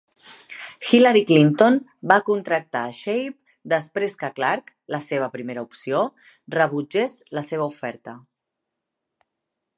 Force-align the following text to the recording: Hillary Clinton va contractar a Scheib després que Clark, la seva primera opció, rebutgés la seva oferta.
Hillary 0.91 1.21
Clinton 1.31 1.75
va 2.11 2.17
contractar 2.29 2.81
a 2.85 2.95
Scheib 3.01 3.35
després 3.75 4.17
que 4.23 4.31
Clark, 4.41 4.73
la 4.95 5.01
seva 5.09 5.29
primera 5.37 5.67
opció, 5.69 6.01
rebutgés 6.57 7.17
la 7.41 7.45
seva 7.51 7.69
oferta. 7.75 8.17